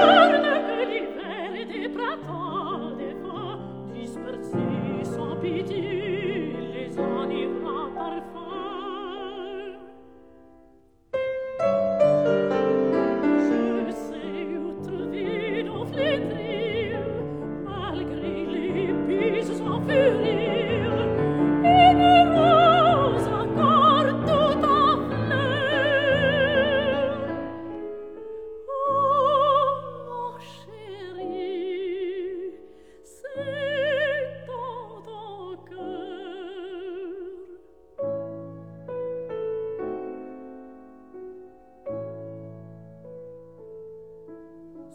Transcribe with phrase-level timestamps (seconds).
[0.00, 0.49] Cette